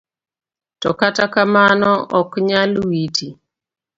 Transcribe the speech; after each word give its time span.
To 0.81 0.89
kata 0.99 1.25
kamano 1.33 1.91
okanyal 2.19 2.71
witi. 2.87 3.27